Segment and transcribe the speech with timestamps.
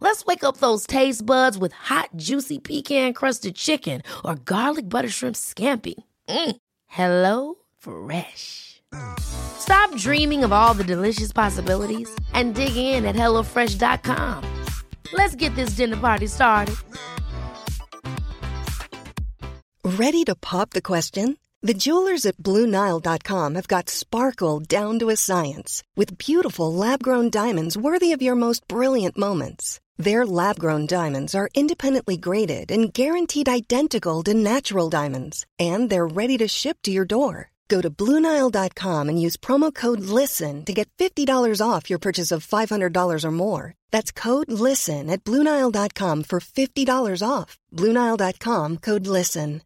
[0.00, 5.08] Let's wake up those taste buds with hot, juicy pecan crusted chicken or garlic butter
[5.08, 5.94] shrimp scampi.
[6.28, 6.56] Mm.
[6.86, 8.82] Hello Fresh.
[9.18, 14.64] Stop dreaming of all the delicious possibilities and dig in at HelloFresh.com.
[15.12, 16.76] Let's get this dinner party started.
[19.84, 21.38] Ready to pop the question?
[21.62, 27.30] The jewelers at BlueNile.com have got sparkle down to a science with beautiful lab grown
[27.30, 29.80] diamonds worthy of your most brilliant moments.
[29.98, 36.06] Their lab grown diamonds are independently graded and guaranteed identical to natural diamonds, and they're
[36.06, 37.52] ready to ship to your door.
[37.68, 42.46] Go to Bluenile.com and use promo code LISTEN to get $50 off your purchase of
[42.46, 43.74] $500 or more.
[43.90, 47.58] That's code LISTEN at Bluenile.com for $50 off.
[47.72, 49.62] Bluenile.com code LISTEN.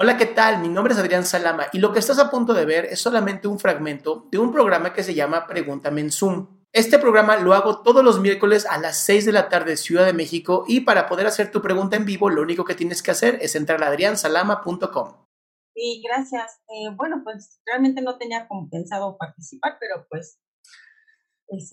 [0.00, 0.60] Hola, ¿qué tal?
[0.60, 3.48] Mi nombre es Adrián Salama y lo que estás a punto de ver es solamente
[3.48, 6.57] un fragmento de un programa que se llama Pregúntame en Zoom.
[6.74, 10.12] Este programa lo hago todos los miércoles a las 6 de la tarde Ciudad de
[10.12, 13.38] México y para poder hacer tu pregunta en vivo lo único que tienes que hacer
[13.40, 15.26] es entrar a adriansalama.com.
[15.74, 16.60] Sí, gracias.
[16.68, 20.40] Eh, bueno, pues realmente no tenía como pensado participar, pero pues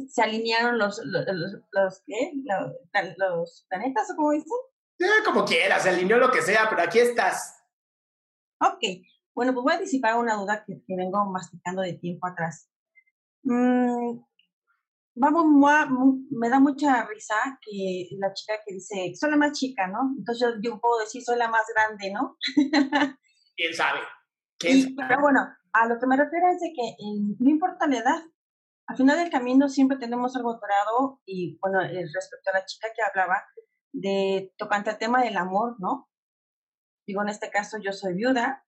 [0.07, 1.25] se alinearon los, los,
[1.71, 2.31] los, ¿qué?
[3.17, 4.47] los, planetas, ¿o cómo dicen?
[5.25, 7.61] como quieras, se alineó lo que sea, pero aquí estás.
[8.61, 8.79] Ok,
[9.35, 12.69] bueno, pues voy a disipar una duda que, que vengo masticando de tiempo atrás.
[13.43, 14.19] Mm,
[15.15, 20.13] vamos, me da mucha risa que la chica que dice, soy la más chica, ¿no?
[20.17, 22.37] Entonces yo, puedo decir, soy la más grande, ¿no?
[23.55, 23.99] ¿Quién sabe?
[24.59, 26.95] Pero bueno, a lo que me refiero es de que
[27.39, 28.23] no importa la edad,
[28.87, 32.87] al final del camino siempre tenemos algo dorado y bueno, eh, respecto a la chica
[32.95, 33.43] que hablaba
[33.91, 36.09] de tocante al tema del amor, ¿no?
[37.07, 38.65] Digo, en este caso yo soy viuda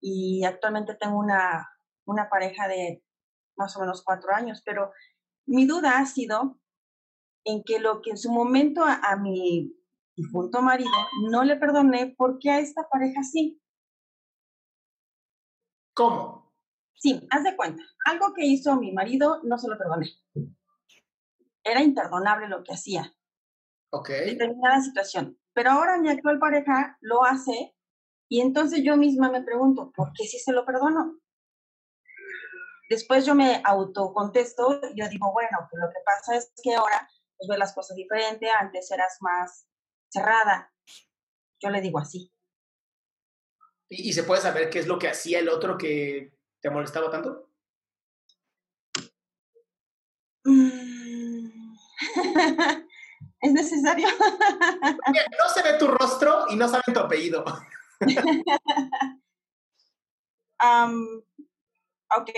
[0.00, 1.68] y actualmente tengo una,
[2.04, 3.02] una pareja de
[3.56, 4.92] más o menos cuatro años, pero
[5.50, 6.60] mi duda ha sido
[7.44, 9.74] en que lo que en su momento a, mi
[10.14, 10.90] difunto marido
[11.28, 13.60] no le perdoné, ¿por qué a esta pareja sí?
[15.92, 16.54] ¿Cómo?
[16.94, 17.82] Sí, haz de cuenta.
[18.04, 20.08] Algo que hizo mi marido no se lo perdoné.
[21.64, 23.12] Era imperdonable lo que hacía.
[23.90, 24.08] Ok.
[24.08, 25.36] Determinada situación.
[25.52, 27.74] Pero ahora mi actual pareja lo hace
[28.28, 31.18] y entonces yo misma me pregunto, ¿por qué sí se lo perdono?
[32.90, 37.08] Después yo me autocontesto, yo digo, bueno, pues lo que pasa es que ahora
[37.38, 39.68] pues ves las cosas diferente, antes eras más
[40.08, 40.74] cerrada.
[41.60, 42.32] Yo le digo así.
[43.88, 47.48] ¿Y, se puede saber qué es lo que hacía el otro que te molestaba tanto?
[50.44, 51.76] Mm.
[53.40, 54.08] ¿Es necesario?
[54.18, 57.44] no se ve tu rostro y no saben tu apellido.
[60.60, 61.22] um,
[62.16, 62.30] Ok,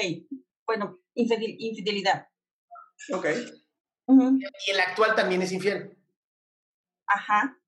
[0.67, 2.29] bueno, infidelidad.
[3.13, 3.27] Ok.
[4.07, 5.97] Y el actual también es infiel.
[7.07, 7.59] Ajá.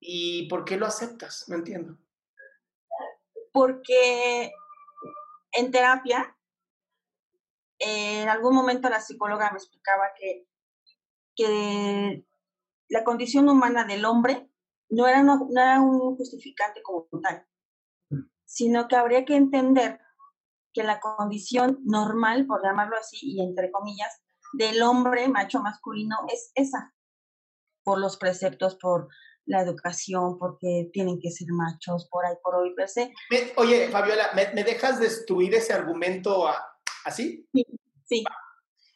[0.00, 1.48] ¿Y por qué lo aceptas?
[1.48, 1.98] No entiendo.
[3.52, 4.52] Porque
[5.52, 6.36] en terapia,
[7.78, 10.46] en algún momento la psicóloga me explicaba que,
[11.36, 12.26] que
[12.88, 14.50] la condición humana del hombre
[14.90, 17.46] no era, no era un justificante como tal,
[18.10, 18.28] mm.
[18.44, 20.00] sino que habría que entender
[20.74, 24.20] que la condición normal, por llamarlo así, y entre comillas,
[24.52, 26.92] del hombre macho masculino es esa,
[27.84, 29.08] por los preceptos, por
[29.46, 33.12] la educación, porque tienen que ser machos, por ahí, por hoy, per se.
[33.56, 36.46] oye, Fabiola, ¿me, dejas destruir ese argumento
[37.04, 37.46] así?
[37.52, 37.66] Sí,
[38.04, 38.24] sí.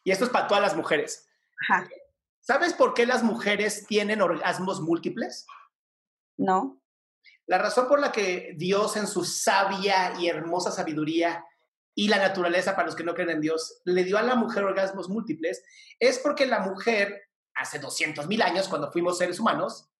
[0.05, 1.29] Y esto es para todas las mujeres.
[1.69, 1.89] Ajá.
[2.41, 5.47] ¿Sabes por qué las mujeres tienen orgasmos múltiples?
[6.39, 6.81] No.
[7.47, 11.45] La razón por la que Dios en su sabia y hermosa sabiduría
[11.99, 14.63] y la naturaleza, para los que no creen en Dios, le dio a la mujer
[14.63, 15.65] orgasmos múltiples,
[15.99, 17.23] es porque la mujer,
[17.57, 19.91] hace 200 mil años, cuando fuimos seres humanos,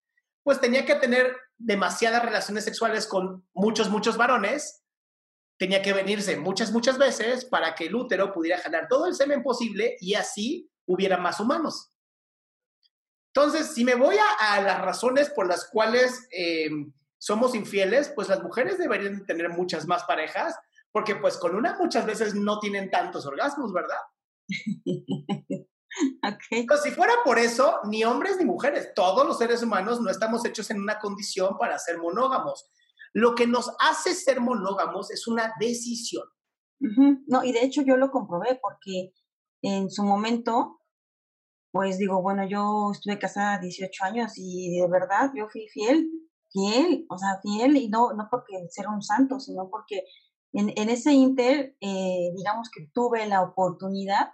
[0.45, 4.85] pues tenía que tener demasiadas relaciones sexuales con muchos, muchos varones,
[5.57, 9.43] tenía que venirse muchas, muchas veces para que el útero pudiera jalar todo el semen
[9.43, 11.91] posible y así hubiera más humanos.
[13.35, 16.71] Entonces, si me voy a, las razones por las cuales eh,
[17.19, 20.55] somos infieles, pues las mujeres deberían tener muchas más parejas
[20.93, 23.99] porque pues con una muchas veces no tienen tantos orgasmos, ¿verdad?
[26.23, 26.67] Okay.
[26.67, 30.45] Pero si fuera por eso, ni hombres ni mujeres, todos los seres humanos no estamos
[30.45, 32.71] hechos en una condición para ser monógamos.
[33.15, 36.25] Lo que nos hace ser monógamos es una decisión.
[37.27, 39.13] No, y de hecho yo lo comprobé porque
[39.63, 40.81] en su momento,
[41.73, 46.09] pues digo, bueno, yo estuve casada 18 años y de verdad yo fui fiel,
[46.53, 50.05] fiel, o sea, fiel y no, no porque ser un santo, sino porque
[50.53, 54.33] en, en ese inter, eh, digamos que tuve la oportunidad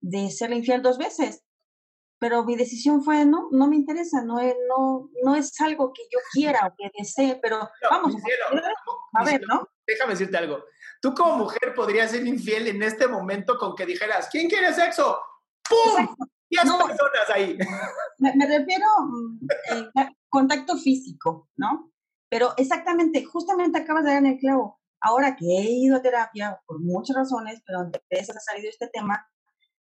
[0.00, 1.44] de serle infiel dos veces.
[2.18, 6.02] Pero mi decisión fue, no, no me interesa, no es, no, no es algo que
[6.10, 8.62] yo quiera o que desee, pero No, vamos, cielo,
[9.14, 9.68] a ver, cielo, ¿no?
[9.84, 10.64] Déjame decirte algo.
[11.00, 15.18] Tú como mujer podrías ser infiel en este momento con que dijeras, ¿quién quiere sexo?
[15.68, 16.00] ¡Pum!
[16.00, 16.24] Exacto.
[16.48, 16.78] 10 No.
[16.78, 17.58] personas ahí.
[18.18, 21.90] Me, me refiero mm, eh, a contacto físico, ¿no?
[22.28, 24.80] Pero exactamente, justamente acabas de dar en el clavo.
[25.02, 29.28] Ahora que he ido a terapia por muchas razones, pero esas ha salido este tema,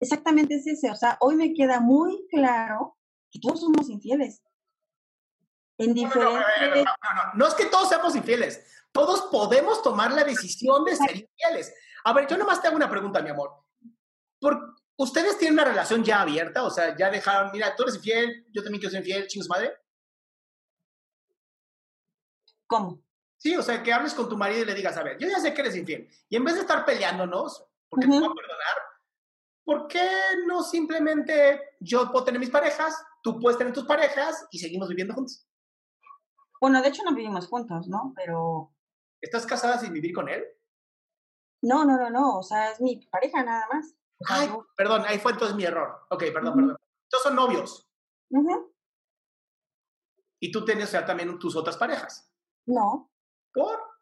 [0.01, 0.91] exactamente es ese.
[0.91, 2.99] O sea, hoy me queda muy claro
[3.31, 4.43] que todos somos infieles.
[5.79, 6.85] En No, no, no, diferentes...
[6.85, 8.65] no, no, no, no es que todos seamos infieles.
[8.93, 11.73] Todos podemos tomar la decisión de ser infieles.
[12.05, 13.51] A ver, yo nomás te hago una pregunta, mi amor.
[14.41, 16.65] ¿Por, ¿Ustedes tienen una relación ya abierta?
[16.65, 19.73] O sea, ya dejaron, mira, tú eres infiel, yo también quiero ser infiel, chingos madre.
[22.67, 23.04] ¿Cómo?
[23.45, 25.39] Sí, o sea, que hables con tu marido y le digas, a ver, yo ya
[25.39, 26.09] sé que eres infiel.
[26.31, 28.77] Y en vez de estar peleándonos, porque te voy a perdonar,
[29.67, 30.09] ¿por qué
[30.47, 35.13] no simplemente yo puedo tener mis parejas, tú puedes tener tus parejas y seguimos viviendo
[35.13, 35.47] juntos?
[36.59, 38.15] Bueno, de hecho no vivimos juntos, ¿no?
[38.17, 38.73] Pero
[39.21, 40.43] ¿Estás casada sin vivir con él?
[41.61, 42.39] no, no, no, no.
[42.39, 43.95] O sea, es mi pareja nada más.
[44.21, 46.07] O sea, Ay, perdón, ahí fue entonces mi error.
[46.09, 46.77] Ok, perdón, perdón.
[47.11, 47.87] Entonces son novios
[50.41, 52.31] y tú tienes ya también tus otras parejas.
[52.67, 53.11] No,
[53.55, 53.95] ¿Por?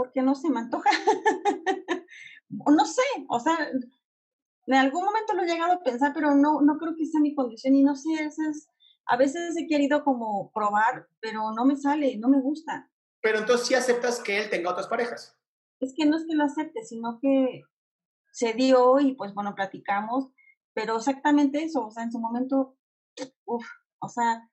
[0.00, 0.90] porque no se me antoja.
[2.52, 3.56] No sé, o sea,
[4.66, 7.32] en algún momento lo he llegado a pensar, pero no, no creo que sea mi
[7.32, 8.68] condición y no sé, eso es,
[9.06, 12.90] a veces he querido como probar, pero no me sale, no me gusta.
[13.22, 15.38] Pero entonces sí aceptas que él tenga otras parejas.
[15.78, 17.62] Es que no es que lo acepte, sino que
[18.32, 20.32] se dio y pues bueno, platicamos,
[20.74, 22.76] pero exactamente eso, o sea, en su momento,
[23.44, 23.64] uff,
[24.00, 24.49] o sea,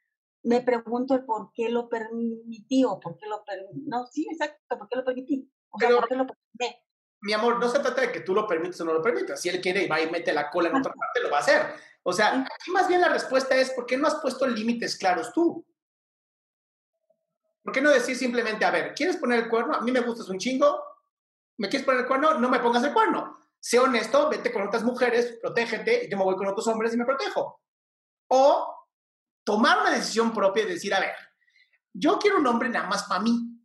[0.47, 4.77] me pregunto el por qué lo permití o por qué lo permití, no, sí, exacto,
[4.77, 6.75] por qué lo permití, o sea, Pero- por qué lo permití.
[7.19, 9.41] Mi amor, no se trata de que tú lo permites o no lo permitas.
[9.41, 11.39] Si él quiere y va y mete la cola en otra parte, lo va a
[11.39, 11.61] hacer.
[12.03, 15.33] O sea, aquí más bien la respuesta es, ¿por qué no has puesto límites claros
[15.33, 15.65] tú?
[17.63, 19.73] ¿Por qué no decir simplemente, a ver, ¿quieres poner el cuerno?
[19.75, 20.79] A mí me gustas un chingo.
[21.57, 22.35] ¿Me quieres poner el cuerno?
[22.35, 23.39] No me pongas el cuerno.
[23.59, 26.97] Sé honesto, vete con otras mujeres, protégete, y yo me voy con otros hombres y
[26.97, 27.59] me protejo.
[28.29, 28.87] O
[29.47, 31.15] tomar una decisión propia y decir, a ver,
[31.94, 33.57] yo quiero un hombre nada más para mí.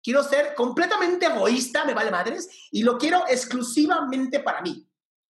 [0.00, 4.88] Quiero ser completamente egoísta, me vale madres, y lo quiero exclusivamente para mí.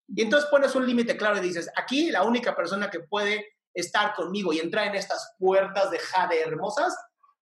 [0.08, 4.14] Y entonces pones un límite claro y dices, aquí la única persona que puede estar
[4.14, 6.94] conmigo y entrar en estas puertas de jade hermosas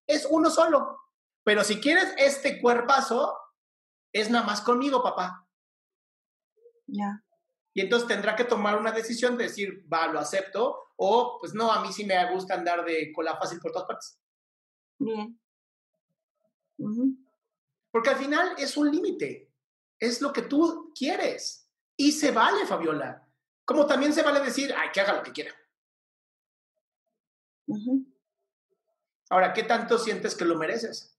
[0.06, 1.00] es uno solo.
[1.42, 3.36] Pero si quieres este cuerpazo,
[4.12, 5.48] es nada más conmigo, papá.
[6.86, 7.23] Ya.
[7.74, 11.72] Y entonces tendrá que tomar una decisión de decir, va, lo acepto, o pues no,
[11.72, 14.20] a mí sí me gusta andar de cola fácil por todas partes.
[14.98, 15.38] Bien.
[17.90, 19.52] Porque al final es un límite,
[19.98, 21.68] es lo que tú quieres.
[21.96, 23.28] Y se vale, Fabiola.
[23.64, 25.54] Como también se vale decir, ay, que haga lo que quiera.
[29.30, 31.18] Ahora, ¿qué tanto sientes que lo mereces?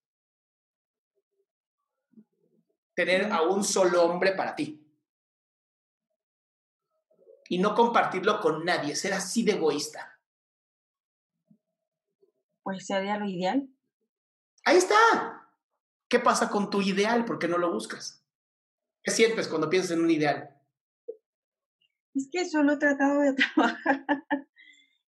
[2.93, 4.84] Tener a un solo hombre para ti.
[7.49, 10.19] Y no compartirlo con nadie, ser así de egoísta.
[12.63, 13.69] Pues sería lo ideal.
[14.63, 15.47] Ahí está.
[16.07, 17.25] ¿Qué pasa con tu ideal?
[17.25, 18.25] ¿Por qué no lo buscas?
[19.03, 20.49] ¿Qué sientes cuando piensas en un ideal?
[22.15, 24.05] Es que solo he tratado de trabajar.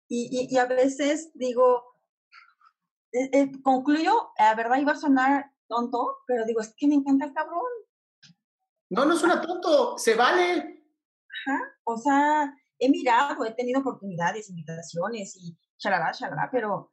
[0.08, 1.94] Y, y, y a veces digo,
[3.14, 7.26] eh, eh, concluyo, la verdad iba a sonar tonto, pero digo, es que me encanta
[7.26, 7.62] el cabrón.
[8.90, 10.83] No, no suena tonto, se vale.
[11.84, 16.92] O sea, he mirado, he tenido oportunidades, invitaciones y chalala, chalala, pero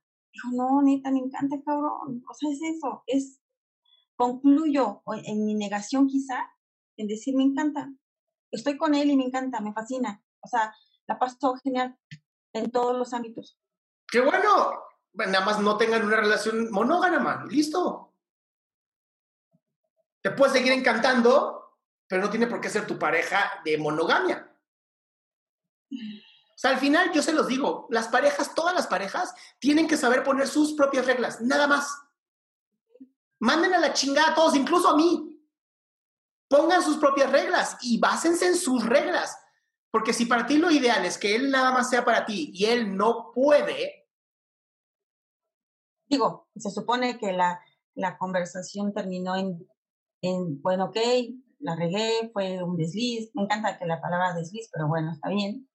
[0.53, 2.23] no, neta, me encanta cabrón.
[2.29, 3.41] O sea, es eso, es,
[4.17, 6.51] concluyo en mi negación quizá,
[6.97, 7.91] en decir, me encanta.
[8.51, 10.23] Estoy con él y me encanta, me fascina.
[10.41, 10.75] O sea,
[11.07, 11.99] la paso genial
[12.53, 13.59] en todos los ámbitos.
[14.11, 14.91] ¡Qué bueno!
[15.13, 18.15] Bueno, Nada más no tengan una relación monógama, listo.
[20.23, 21.60] Te puede seguir encantando,
[22.11, 24.53] pero no tiene por qué ser tu pareja de monogamia.
[25.93, 29.97] O sea, al final yo se los digo, las parejas, todas las parejas, tienen que
[29.97, 31.97] saber poner sus propias reglas, nada más.
[33.39, 35.41] Manden a la chingada a todos, incluso a mí.
[36.49, 39.39] Pongan sus propias reglas y básense en sus reglas.
[39.93, 42.65] Porque si para ti lo ideal es que él nada más sea para ti y
[42.65, 44.09] él no puede.
[46.09, 47.61] Digo, se supone que la,
[47.95, 49.65] la conversación terminó en,
[50.23, 50.97] en, bueno, ok,
[51.61, 53.31] la regué, fue un desliz.
[53.35, 55.69] Me encanta que la palabra desliz, pero bueno, está bien.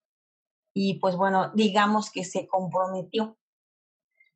[0.73, 3.37] Y pues bueno, digamos que se comprometió.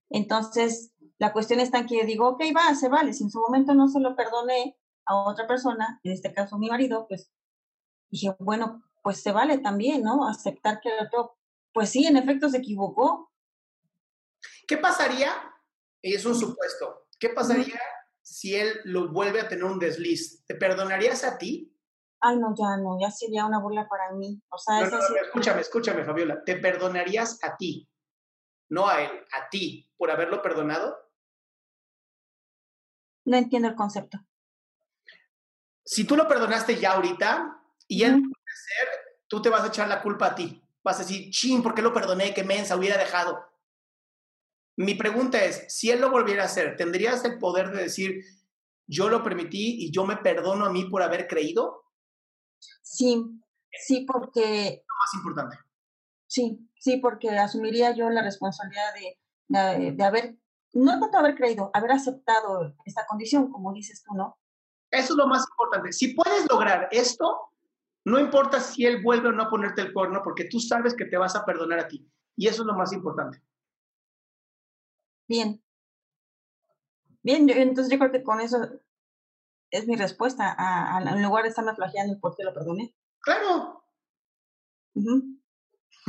[0.10, 3.14] Entonces, la cuestión está en que yo digo, ok, va, se vale.
[3.14, 6.70] Si en su momento no se lo perdoné a otra persona, en este caso mi
[6.70, 7.32] marido, pues
[8.10, 10.28] dije, bueno, pues se vale también, ¿no?
[10.28, 11.38] Aceptar que el otro,
[11.74, 13.32] pues sí, en efecto se equivocó.
[14.68, 15.32] ¿Qué pasaría?
[16.02, 17.08] Es un supuesto.
[17.20, 17.80] ¿Qué pasaría
[18.30, 20.46] si él lo vuelve a tener un desliz?
[20.46, 21.76] ¿Te perdonarías a ti?
[22.22, 24.42] Ay, no, ya no, ya sería una burla para mí.
[24.50, 26.44] O sea, no, no, no, escúchame, escúchame, Fabiola.
[26.44, 27.90] ¿Te perdonarías a ti?
[28.70, 30.96] No a él, a ti, por haberlo perdonado.
[33.26, 34.20] No entiendo el concepto.
[35.84, 38.22] Si tú lo perdonaste ya ahorita y él
[38.54, 38.88] ser,
[39.28, 40.64] tú te vas a echar la culpa a ti.
[40.84, 42.34] Vas a decir, chin, ¿por qué lo perdoné?
[42.34, 43.49] ¿Qué mensa hubiera dejado?
[44.80, 48.24] Mi pregunta es, si él lo volviera a hacer, ¿tendrías el poder de decir,
[48.88, 51.84] yo lo permití y yo me perdono a mí por haber creído?
[52.82, 53.42] Sí,
[53.74, 54.86] sí, porque...
[54.88, 55.58] Lo más importante.
[56.28, 59.20] Sí, sí, porque asumiría yo la responsabilidad de,
[59.50, 60.38] de, de haber,
[60.72, 64.40] no tanto haber creído, haber aceptado esta condición, como dices tú, ¿no?
[64.92, 65.92] Eso es lo más importante.
[65.92, 67.52] Si puedes lograr esto,
[68.06, 71.04] no importa si él vuelve o no a ponerte el corno, porque tú sabes que
[71.04, 72.10] te vas a perdonar a ti.
[72.38, 73.44] Y eso es lo más importante.
[75.30, 75.64] Bien.
[77.22, 78.58] Bien, yo, entonces yo creo que con eso
[79.72, 82.96] es mi respuesta, a, a, en lugar de estarme flageando por qué lo perdoné.
[83.22, 83.84] Claro.
[84.96, 85.42] Uh -huh.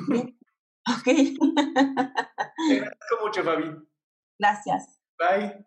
[0.09, 0.41] Bien.
[0.89, 1.05] ok.
[1.05, 3.89] Te agradezco mucho, Fabi.
[4.39, 4.99] Gracias.
[5.19, 5.67] Bye.